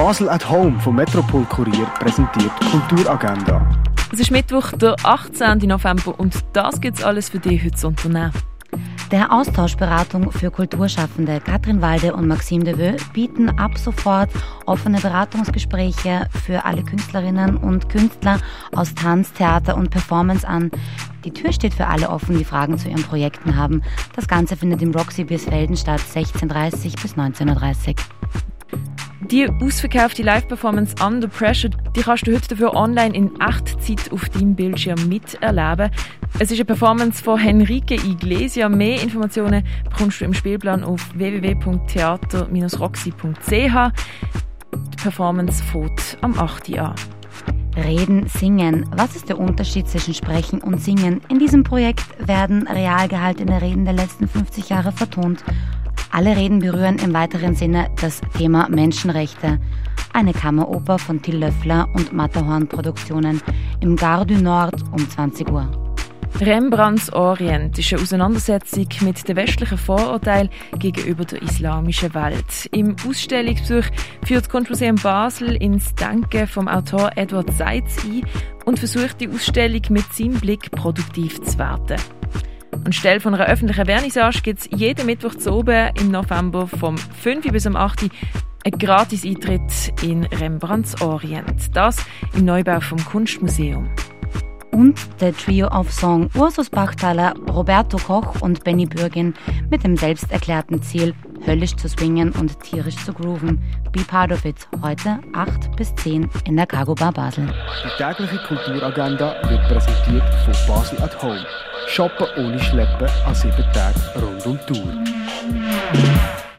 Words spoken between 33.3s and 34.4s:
Echtzeit auf